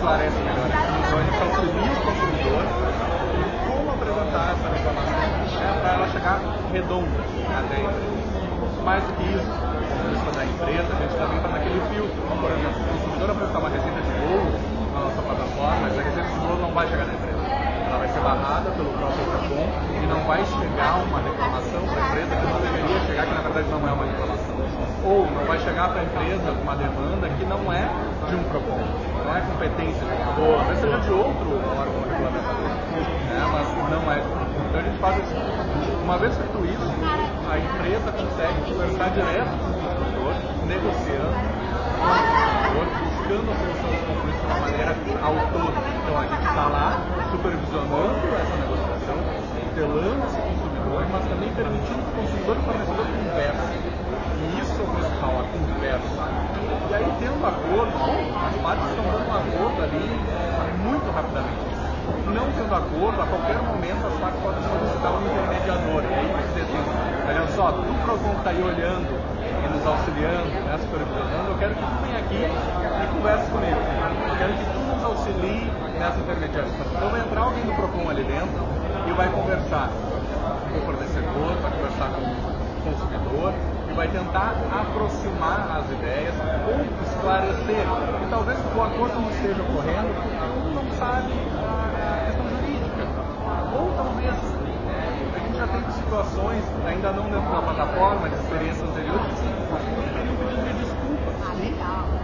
[0.00, 2.64] esclarece melhor aqui, então a gente o consumidor
[3.36, 6.40] e como apresentar essa reclamação é para ela chegar
[6.72, 8.80] redonda até a empresa.
[8.80, 9.52] Mais do que isso,
[10.08, 12.16] vista da empresa, a gente também está naquele filtro.
[12.16, 14.48] Por exemplo, se o consumidor apresentar uma receita de bolo
[14.88, 17.44] na nossa plataforma, a receita de bolo não vai chegar na empresa.
[17.84, 19.68] Ela vai ser barrada pelo próprio Procon
[20.00, 23.44] e não vai chegar uma reclamação para a empresa que não deveria chegar, que na
[23.44, 24.56] verdade não é uma reclamação.
[25.04, 27.84] Ou não vai chegar para a empresa uma demanda que não é
[28.30, 28.78] de um Procon,
[29.26, 32.70] não é competência Procon, talvez seja de outro órgão regulamentador,
[33.28, 33.48] né?
[33.52, 35.34] mas não é então a gente faz assim.
[36.04, 36.86] Uma vez feito isso,
[37.50, 40.34] a empresa consegue conversar direto com o consumidor,
[40.70, 44.94] negociando com o consumidor, buscando a solução dos conflitos de uma maneira
[45.26, 45.90] autônoma.
[45.90, 47.02] Então a gente está lá
[47.34, 49.18] supervisionando essa negociação,
[49.58, 53.74] tutelando esse consumidor, mas também permitindo que o consumidor e o fornecedor conversem.
[54.38, 56.22] E isso é o principal, a conversa.
[56.90, 57.90] E aí, tendo acordo,
[58.70, 60.06] partes estão dando um acordo ali
[60.86, 61.70] muito rapidamente
[62.30, 66.02] não tendo acordo, a qualquer momento as partes podem solicitar um intermediador.
[66.06, 66.82] E aí dizer assim,
[67.26, 71.82] olha só, tu Procon está aí olhando e nos auxiliando, né, supervisionando, eu quero que
[71.82, 73.80] tu venha aqui e converse comigo.
[73.82, 75.66] Eu quero que tu nos auxilie
[75.98, 76.86] nessa intermediação.
[76.94, 78.58] Então vai entrar alguém do Procon ali dentro
[79.06, 83.50] e vai conversar com o fornecedor, vai conversar com o consumidor
[83.90, 86.34] e vai tentar aproximar as ideias
[86.66, 87.84] ou esclarecer.
[88.22, 90.08] E talvez o acordo não esteja ocorrendo
[90.74, 91.32] não sabe
[93.96, 94.32] talvez
[95.34, 101.34] a gente já teve situações, ainda não dentro da plataforma, de experiências anteriores, que desculpas.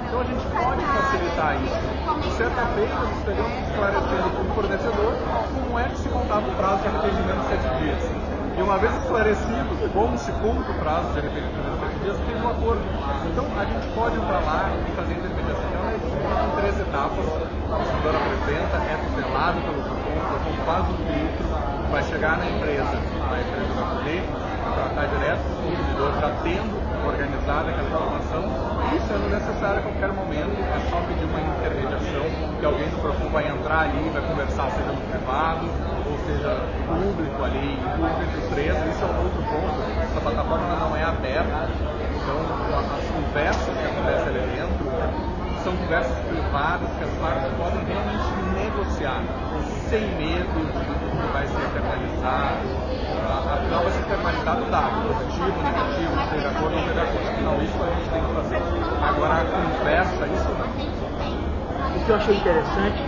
[0.07, 2.37] Então a gente pode facilitar isso.
[2.37, 5.13] Certa vez nós estamos esclarecendo para o fornecedor
[5.55, 8.36] como é que se contava o prazo de arrependimento de sete dias.
[8.57, 12.83] E uma vez esclarecido como se conta o prazo de arrependimento dias, tem um acordo.
[13.27, 15.67] Então a gente pode entrar lá e fazer intermediação.
[15.67, 17.27] Então é em três etapas.
[17.27, 21.47] O consumidor apresenta, é tutelado pelo PROCON, o PROCON faz o filtro,
[21.91, 24.23] vai chegar na empresa, a empresa vai poder
[24.77, 26.75] tratar direto com o consumidor, já tendo
[27.07, 28.45] organizado aquela informação,
[28.95, 32.27] e sendo necessário a qualquer momento, é só pedir uma intermediação,
[32.59, 35.67] que alguém do Procon vai entrar ali, vai conversar, seja no privado,
[36.07, 36.51] ou seja
[36.87, 41.69] público ali, público três, isso é um outro ponto, essa plataforma não é aberta,
[42.17, 42.39] então
[42.79, 44.87] as conversas que acontecem ali dentro
[45.63, 49.21] são conversas privadas que as partes podem realmente negociar,
[49.91, 50.79] sem medo de
[51.11, 52.87] que vai ser internalizado.
[53.27, 57.29] Afinal, vai ser internalizado dado, positivo, negativo, seja acordo ou de acordo.
[57.29, 58.63] Afinal, isso a gente tem que fazer.
[59.03, 60.71] Agora, a conversa, isso não.
[61.97, 63.03] O que eu achei interessante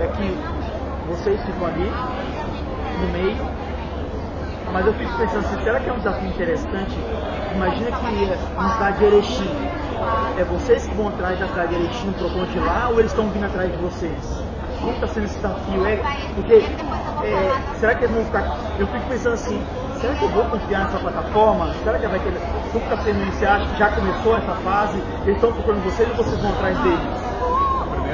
[0.00, 0.36] é que
[1.08, 1.90] vocês ficam ali,
[3.00, 3.36] no meio,
[4.72, 6.96] mas eu fico pensando assim, será que é um desafio interessante?
[7.54, 9.50] Imagina que na cidade de Erechim,
[10.38, 13.46] é vocês que vão atrás da de Erechim, trocando de lá, ou eles estão vindo
[13.46, 14.46] atrás de vocês?
[14.86, 15.86] como está sendo esse desafio?
[15.86, 15.96] É,
[16.34, 18.58] porque é, será que eles vão ficar.
[18.78, 19.62] Eu fico pensando assim,
[20.00, 21.74] será que eu vou confiar nessa plataforma?
[21.82, 22.32] Será que vai ter.
[22.72, 23.76] Como está sendo iniciado?
[23.76, 25.02] Já começou essa fase?
[25.24, 27.25] Eles estão procurando vocês ou vocês vão atrás deles?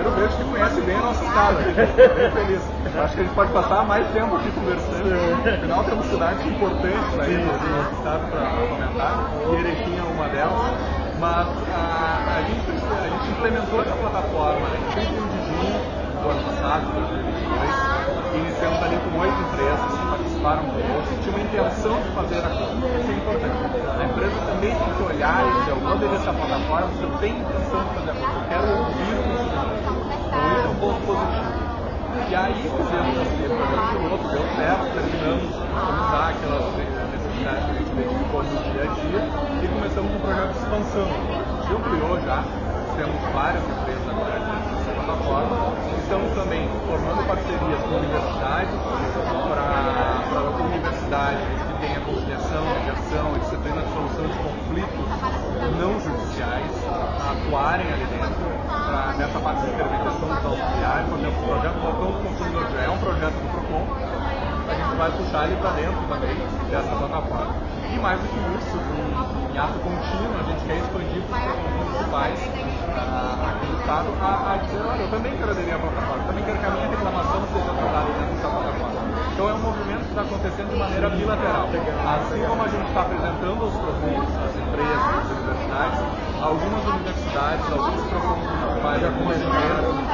[0.03, 2.63] Primeiro vejo que conhece bem a nossa estado, bem feliz.
[2.99, 5.15] Acho que a gente pode passar mais tempo aqui conversando.
[5.47, 10.75] Afinal, temos cidades importantes aí no estado para comentar, e Erechim é uma delas.
[11.21, 16.43] Mas a, a, gente, a gente implementou essa plataforma em 31 de junho do ano
[16.51, 18.03] passado, 2022.
[18.43, 22.91] Iniciamos ali com oito empresas que participaram conosco, tinham uma intenção de fazer a compra.
[22.99, 23.55] Isso é importante.
[23.87, 27.39] A empresa também tem que olhar e dizer, eu vou essa plataforma se eu tenho
[27.39, 29.72] intenção de fazer a compra, eu quero ouvir o consumidor.
[30.33, 31.63] É um ponto positivo.
[32.29, 37.93] E aí fizemos esse projeto piloto, deu certo, terminamos usar aquelas necessidades que a gente
[37.93, 39.21] identificou no dia a dia
[39.61, 41.05] e começamos um projeto de expansão.
[41.05, 42.41] A gente ampliou já,
[42.97, 45.53] temos várias empresas agora nessa plataforma.
[46.01, 48.77] Estamos também formando parcerias com universidades
[50.33, 55.05] para universidades que tenha conciliação, mediação e disciplina de solução de conflitos
[55.77, 56.73] não judiciais
[57.21, 58.62] atuarem ali dentro
[58.93, 61.09] nessa parte de intermediação dos auxiliares.
[61.09, 63.85] Por exemplo, o projeto Balcão do Consumidor já é um projeto do PROCON,
[64.69, 66.37] a gente vai puxar ele para dentro também
[66.69, 67.55] dessa plataforma.
[67.93, 71.73] E mais do que isso, em, em ato contínuo, a gente quer expandir para os
[71.73, 76.45] municipais aqui do estado a, a dizer, olha, eu também quero aderir à plataforma, também
[76.45, 78.92] quero que a minha reclamação seja tratada dentro dessa plataforma.
[79.33, 81.65] Então é um movimento que está acontecendo de maneira bilateral.
[81.65, 86.01] Assim como a gente está apresentando aos produtos, às empresas, às universidades,
[86.43, 89.39] algumas universidades, alguns programas municipais, algumas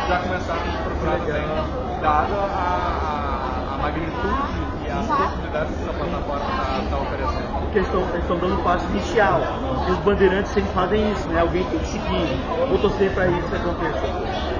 [0.08, 6.44] já começaram a procurar também, dada a, a, magnitude e as possibilidades que essa plataforma
[6.46, 7.60] está tá oferecendo.
[7.60, 9.40] Porque eles estão, dando passo inicial.
[9.88, 11.40] E os bandeirantes sempre fazem isso, né?
[11.40, 12.40] Alguém tem que seguir.
[12.68, 14.06] Vou torcer para isso aconteça.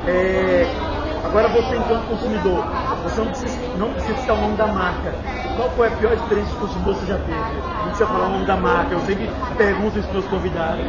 [0.06, 2.64] É, Agora você enquanto consumidor,
[3.02, 5.12] você não precisa, não precisa citar o nome da marca.
[5.56, 7.38] Qual foi a pior experiência de consumidor que você já teve?
[7.38, 10.86] Não precisa falar o nome da marca, eu sempre pergunto isso para os convidados.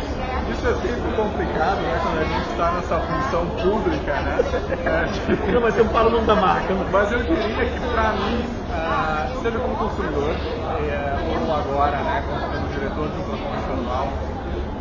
[0.51, 1.99] Isso é sempre complicado, né?
[2.01, 4.39] Quando a gente está nessa função pública, né?
[4.85, 6.73] É, não, mas eu não falo o nome da marca.
[6.91, 12.67] Mas eu diria que para mim, uh, seja como consumidor, uh, ou agora, né, como
[12.73, 14.07] diretor de um plano nacional,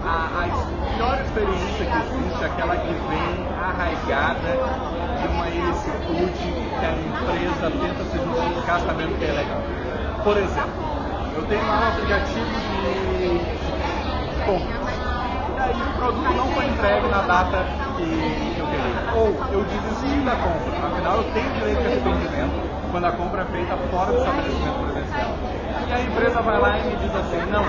[0.05, 6.85] a, a pior experiência que existe é aquela que vem arraigada de uma ilicitude que
[6.85, 9.63] a empresa tenta se justificar sabendo que é legal.
[10.23, 10.89] Por exemplo,
[11.35, 13.39] eu tenho lá um aplicativo de,
[14.35, 14.79] de compra.
[15.55, 19.15] E aí o produto não foi entregue na data que eu queria.
[19.15, 20.87] Ou eu desisti da compra.
[20.87, 25.31] Afinal, eu tenho direito de arrependimento quando a compra é feita fora do estabelecimento presencial.
[25.89, 27.65] E a empresa vai lá e me diz assim, não,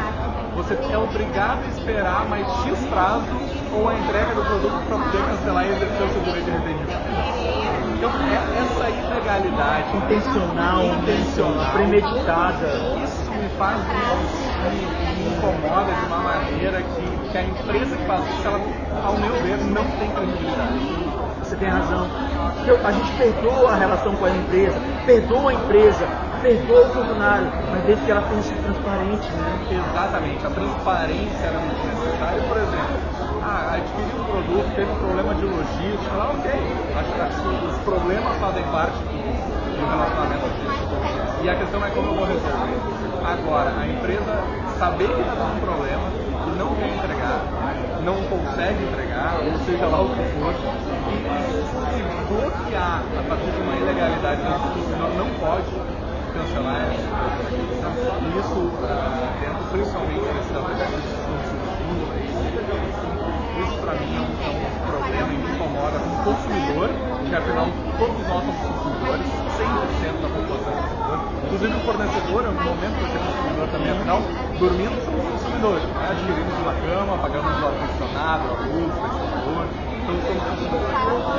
[0.55, 5.25] você é obrigado a esperar mais X prazo ou a entrega do produto para poder
[5.25, 7.69] cancelar e exercer o seu direito de arrependimento.
[7.97, 12.67] Então, é essa ilegalidade intencional, intencional, premeditada,
[13.03, 18.23] isso me faz me, me incomoda de uma maneira que, que a empresa que faz
[18.29, 18.59] isso, ela,
[19.05, 21.19] ao meu ver, não tem credibilidade.
[21.43, 22.07] Você tem razão.
[22.85, 26.07] A gente perdoa a relação com a empresa, perdoa a empresa,
[26.41, 29.83] perdoa o funcionário, mas desde que ela tenha sido transparente, né?
[29.91, 32.41] Exatamente, a transparência era muito necessária.
[32.43, 37.47] Por exemplo, ah, adquiriu um produto, teve um problema de logística, lá ok, acho que
[37.67, 39.49] os problemas fazem parte do,
[39.89, 40.43] relacionamento
[41.43, 42.75] E a questão é como eu vou resolver.
[43.23, 44.43] Agora, a empresa
[44.77, 46.11] saber que está dando um problema
[46.47, 47.41] e não quer entregar,
[48.03, 50.53] não consegue entregar, ou seja lá o que for,
[51.09, 51.17] e
[51.95, 55.71] se bloquear a partir de uma ilegalidade, não, não pode
[56.33, 56.91] cancelar
[58.39, 62.38] isso uh, dentro principalmente desses aplicativos que estão surgindo aí.
[62.49, 66.89] Isso para mim é um, é problema e me incomoda como consumidor,
[67.29, 67.67] que afinal
[67.99, 71.19] todos nós somos consumidores, 100% da população é consumidor.
[71.45, 74.19] Inclusive o fornecedor, é um momento para ser consumidor também, afinal,
[74.57, 76.07] dormindo somos consumidores, né?
[76.09, 80.89] adquirimos uma cama, pagamos o ar-condicionado, a luz, o ventilador, então somos consumidores.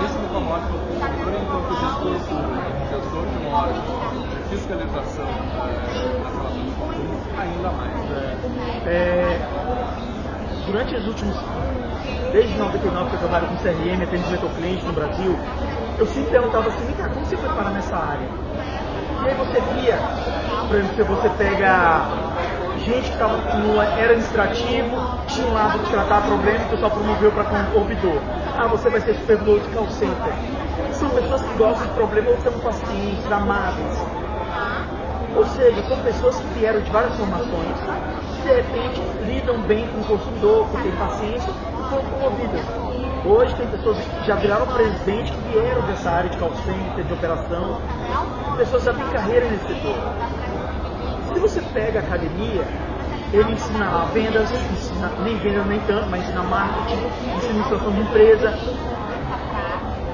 [0.06, 4.00] Isso me incomoda como consumidor enquanto gestor público, gestor de um órgão
[4.50, 7.94] fiscalização é, nas relações de consumo ainda mais.
[8.10, 8.36] É,
[8.86, 10.09] é,
[10.66, 11.36] durante os últimos,
[12.32, 15.38] desde 99 que eu trabalho com CRM, atendimento ao cliente no Brasil,
[15.98, 18.28] eu sempre perguntava assim, cara, como você foi parar nessa área?
[19.22, 19.98] E aí você via,
[20.66, 22.06] por exemplo, se você pega
[22.84, 24.96] gente que estava no era administrativo,
[25.26, 27.44] tinha um lado de tratar problema, o pessoal promoveu para
[27.74, 28.20] ouvidor.
[28.56, 30.32] Ah, você vai ser supervisor de call center.
[30.92, 34.06] São pessoas que gostam de problema ou são pacientes, amáveis.
[35.36, 37.76] Ou seja, são pessoas que vieram de várias formações,
[38.42, 42.64] de repente lidam bem com o consumidor, que têm paciência e foram promovidas.
[43.24, 47.12] Hoje tem pessoas que já viraram presidente que vieram dessa área de call center, de
[47.12, 47.80] operação,
[48.56, 49.96] pessoas já têm carreira nesse setor.
[51.32, 52.64] Se você pega a academia,
[53.32, 58.58] ele ensina vendas, ensina, nem vendas nem tanto, mas ensina marketing, ensina administração de empresa,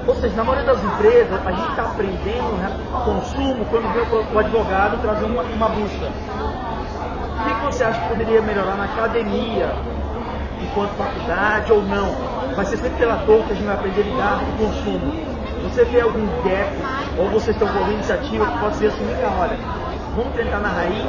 [0.06, 2.70] ou seja, na maioria das empresas, a gente está aprendendo né,
[3.04, 6.12] consumo quando vê o advogado trazer uma, uma busca.
[7.66, 9.68] Você acha que poderia melhorar na academia,
[10.62, 12.14] enquanto faculdade ou não?
[12.54, 15.12] Vai ser sempre pela dor que a gente vai aprender a lidar com o consumo.
[15.64, 16.70] você vê algum gap,
[17.18, 19.04] ou vocês estão com alguma iniciativa que pode ser assim,
[19.40, 19.58] olha,
[20.14, 21.04] vamos tentar na raiz,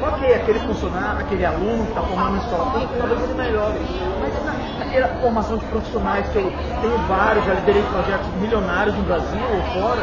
[0.00, 3.78] ok, aquele funcionário, aquele aluno que está formando em escola pública, talvez ele melhore.
[4.20, 9.40] Mas aquela formação de profissionais que eu tenho vários, já liderei projetos milionários no Brasil
[9.52, 10.00] ou fora,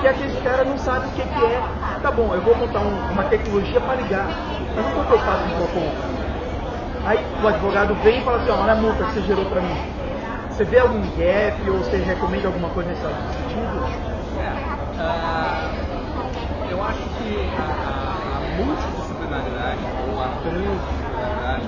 [0.00, 1.62] que aqueles caras não sabem o que, que é.
[2.02, 4.28] Tá bom, eu vou montar um, uma tecnologia para ligar,
[4.76, 5.90] mas como eu faço um PROCON?
[7.06, 9.76] Aí o advogado vem e fala assim, olha a multa que você gerou para mim.
[10.50, 13.86] Você vê algum gap ou você recomenda alguma coisa nesse sentido?
[14.36, 14.52] É,
[15.00, 21.66] uh, eu acho que a, a, a multidisciplinaridade ou a transdisciplinaridade,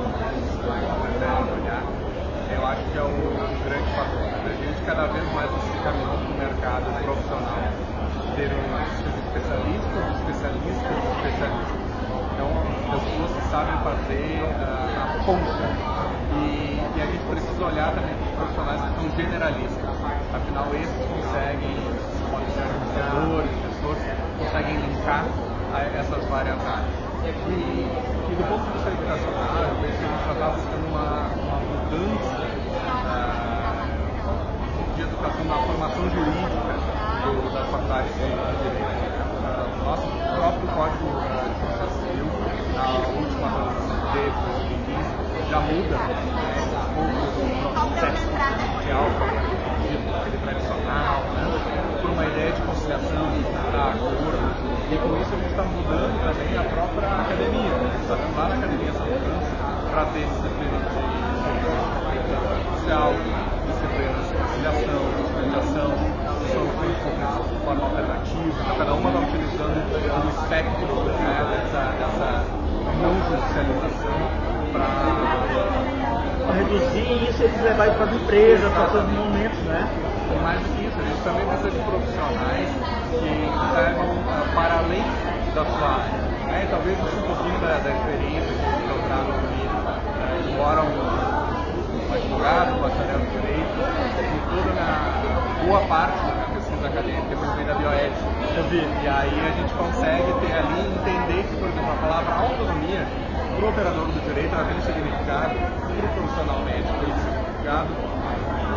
[1.53, 1.83] olhar,
[2.51, 3.09] eu acho que é o
[3.64, 4.21] grande fator.
[4.44, 7.61] A gente cada vez mais se caminhando no mercado profissional
[8.37, 8.51] ter
[9.38, 11.88] especialistas, especialistas, especialistas.
[12.38, 12.55] Então,
[12.94, 15.66] pessoas que sabem fazer uh, a ponta.
[16.38, 19.90] E, e, a gente precisa olhar também para os profissionais que são generalistas.
[20.33, 21.74] Afinal, esses conseguem,
[22.31, 24.03] podem ser administradores, gestores,
[24.38, 25.24] conseguem linkar
[25.98, 27.09] essas várias áreas.
[27.27, 27.31] E,
[28.31, 31.27] e do ponto de vista educacional, eu vejo que a gente já está buscando uma,
[31.42, 32.38] uma mudança
[32.94, 33.35] uh,
[34.94, 36.79] de educação na formação jurídica
[37.27, 39.18] do, das faculdades de direito.
[39.42, 40.07] Uh, nosso
[40.38, 42.27] próprio código uh, de processo civil,
[42.79, 43.49] na última
[44.12, 46.14] teve, já muda né,
[46.59, 48.29] um pouco do processo
[50.14, 53.27] aquele tradicional, né, por uma ideia de conciliação,
[53.71, 54.38] para acordo.
[54.91, 57.75] E com isso a gente está mudando também a própria academia.
[57.77, 57.91] Né?
[57.93, 59.53] A está lá na academia essa mudança
[59.91, 60.88] para ter disciplina de
[62.79, 63.12] social,
[63.67, 65.91] disciplinas de conciliação, organização,
[66.49, 68.57] soluções de conflitos de forma alternativa.
[68.62, 71.18] Então, cada uma está utilizando o espectro né,
[74.72, 79.88] para reduzir isso eles levar para as empresas, para todos os momentos, né?
[80.33, 82.68] E mais do que isso, a gente também precisa de profissionais
[83.11, 83.33] que
[83.74, 85.05] saibam uh, para além
[85.55, 86.20] da sua área.
[86.48, 86.66] Né?
[86.70, 91.38] Talvez um pouquinho da, da experiência que eu trago comigo, uh, embora um
[92.09, 93.77] um advogado, um bacharel em direito,
[94.18, 98.38] e toda a boa parte da pesquisa acadêmica vem da bioética.
[98.59, 103.07] E aí a gente consegue ter ali, entender que, por exemplo, a palavra autonomia,
[103.55, 107.18] para o operador do direito, ela tem um significado, para o profissional médico tem um
[107.23, 107.90] significado,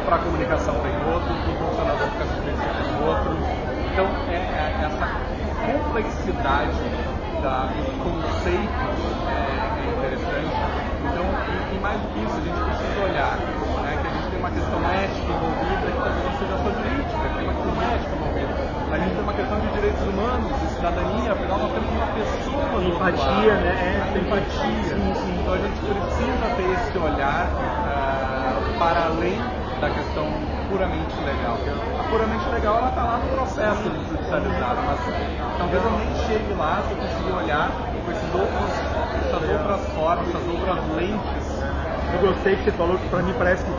[0.06, 3.34] para a comunicação tem outro, para o profissional da educação física tem outro.
[3.90, 5.06] Então, é, é essa
[5.66, 6.86] complexidade
[7.42, 8.86] da, do conceito
[9.34, 10.62] é, é interessante.
[11.10, 13.34] Então, e, e mais do que isso, a gente precisa olhar
[14.42, 18.54] uma questão ética envolvida que talvez não seja só jurídica, tem uma questão ética envolvida.
[18.90, 22.66] A gente tem uma questão de direitos humanos, de cidadania, afinal nós temos uma pessoa
[22.74, 23.72] no Empatia, né?
[23.78, 24.94] É, empatia.
[24.98, 25.34] Sim, sim.
[25.42, 29.38] Então a gente precisa ter esse olhar uh, para além
[29.78, 30.26] da questão
[30.74, 31.58] puramente legal.
[32.02, 35.00] A puramente legal ela está lá no processo de judicializar, mas
[35.58, 38.74] talvez eu nem chegue lá se eu conseguir olhar com esses outros,
[39.22, 41.51] essas outras formas, essas outras lentes
[42.14, 43.72] eu gostei que você falou, que para mim parece que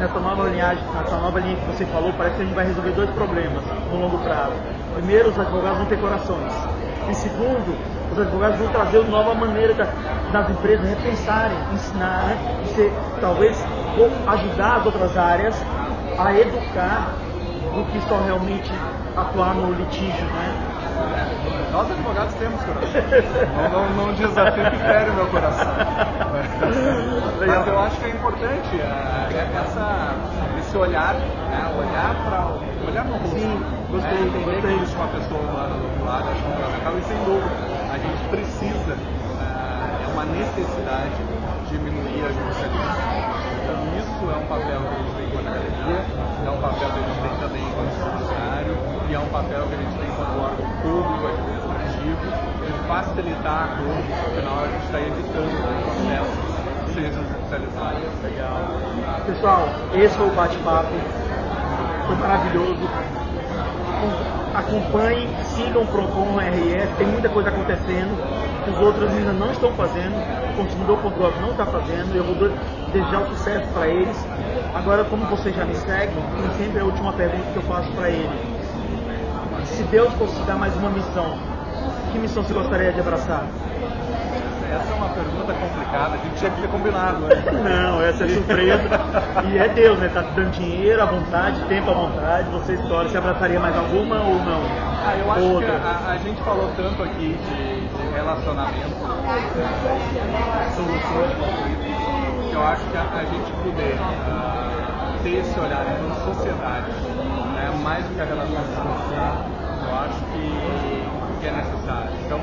[0.00, 2.90] nessa nova linhagem, nessa nova linha que você falou, parece que a gente vai resolver
[2.92, 4.54] dois problemas no longo prazo.
[4.94, 6.52] Primeiro, os advogados vão ter corações.
[7.08, 7.76] E segundo,
[8.12, 9.86] os advogados vão trazer uma nova maneira da,
[10.32, 12.62] das empresas repensarem, ensinar, né?
[12.64, 13.56] e ser, talvez
[14.26, 15.54] ajudar as outras áreas
[16.18, 17.12] a educar
[17.74, 18.70] do que só realmente
[19.16, 20.76] atuar no litígio, né?
[21.72, 23.02] Nós advogados temos coração.
[23.70, 25.66] não, não, não desafio que fere o meu coração.
[27.38, 30.16] Mas eu acho que é importante é, é essa,
[30.58, 31.68] esse olhar, né?
[31.76, 33.36] olhar para olhar no rosto.
[33.36, 33.60] Sim,
[33.90, 34.24] gostei, né?
[34.24, 37.56] entender que existe uma pessoa humana do outro lado, acho fundamental e sem dúvida.
[37.92, 41.20] A gente precisa, é, é uma necessidade
[41.68, 43.36] diminuir a judicialização.
[43.52, 46.00] Então isso é um papel que a gente tem enquanto academia,
[46.40, 48.74] é um papel que a gente tem também enquanto judiciário
[49.08, 52.24] e é um papel que a gente tem enquanto órgão público, administrativo,
[52.64, 56.55] de facilitar a coisa, afinal a gente está evitando que o
[59.26, 60.92] Pessoal, esse foi o bate-papo,
[62.06, 62.88] foi maravilhoso.
[64.54, 70.14] Acompanhem, sigam o Procon RS, tem muita coisa acontecendo os outros ainda não estão fazendo,
[70.52, 72.34] o consumidor.gov não está fazendo, eu vou
[72.92, 74.16] desejar o sucesso para eles.
[74.74, 78.10] Agora, como vocês já me seguem, tem sempre a última pergunta que eu faço para
[78.10, 78.28] ele.
[79.64, 81.38] Se Deus fosse dar mais uma missão,
[82.12, 83.46] que missão você gostaria de abraçar?
[84.72, 87.34] Essa é uma pergunta complicada, a gente tinha que ter combinado, né?
[87.52, 88.88] Não, essa é surpresa.
[89.44, 90.08] e é Deus, né?
[90.08, 93.08] Tá dando dinheiro à vontade, tempo à vontade, você escolhe.
[93.08, 94.62] Você abraçaria mais alguma ou não?
[95.06, 95.68] Ah, eu acho Outra.
[95.68, 98.96] que a, a, gente falou tanto aqui de, de relacionamento,
[100.74, 105.86] soluções de conflitos, que eu acho que a, a gente puder uh, ter esse olhar
[105.86, 106.90] enquanto sociedade,
[107.54, 112.10] né, mais do que a relação de eu acho que, que é necessário.
[112.24, 112.40] Então,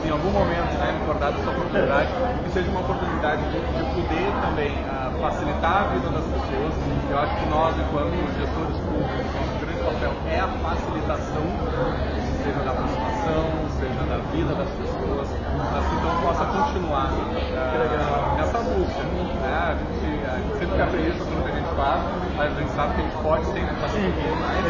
[0.00, 2.08] se em algum momento né, me acordar dessa oportunidade,
[2.44, 6.72] que seja uma oportunidade de, de poder também uh, facilitar a vida das pessoas.
[7.10, 11.44] Eu acho que nós, enquanto gestores públicos, nosso grande papel é a facilitação,
[12.42, 12.72] seja da
[13.30, 13.46] aproximação,
[13.78, 19.02] seja da vida das pessoas, assim então possa continuar uh, nessa busca.
[19.02, 19.54] Né?
[19.54, 22.02] A, gente, a gente sempre quer aprender sobre o que a gente faz,
[22.36, 24.64] mas a gente sabe que a gente pode sempre pouquinho mais,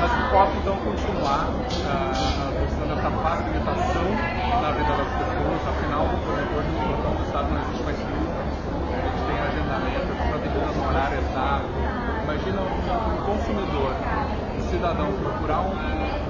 [0.00, 1.74] mas que possa então continuar uh,
[2.54, 4.06] buscando essa facilitação
[4.62, 9.38] na vida das pessoas, afinal, hoje no Estado não existe mais crise, a gente tem
[9.42, 11.66] agendamento, a gente está tentando no horário exato.
[12.24, 13.92] Imagina um consumidor,
[14.56, 15.74] um cidadão procurar um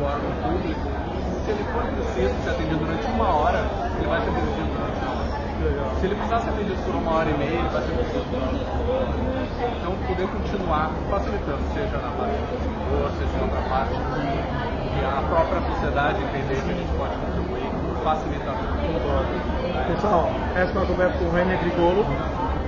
[0.02, 1.03] órgão público,
[1.44, 3.60] se ele for preciso ser atendido durante uma hora,
[3.98, 5.94] ele vai ser atendido durante uma hora.
[6.00, 8.32] Se ele precisar ser atendido por uma hora e meia, ele vai ser atendido por
[8.32, 9.44] uma hora.
[9.76, 15.22] Então, poder continuar facilitando, seja na parte do consumidor, seja em outra parte que a
[15.28, 17.68] própria sociedade entender que a gente pode contribuir,
[18.02, 18.56] facilitar
[19.86, 22.06] Pessoal, essa foi uma conversa com o René Grigolo.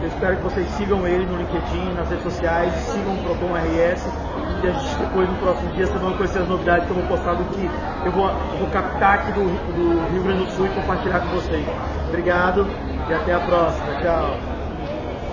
[0.02, 4.04] Eu espero que vocês sigam ele no LinkedIn, nas redes sociais, sigam o Procon RS
[4.64, 7.06] e a gente depois no próximo dia vocês vão conhecer as novidades que eu vou
[7.06, 7.70] postar do que
[8.04, 8.28] eu vou,
[8.58, 11.66] vou captar aqui do, do Rio Grande do Sul e compartilhar com vocês.
[12.08, 12.66] Obrigado
[13.08, 13.86] e até a próxima.
[14.00, 14.55] Tchau.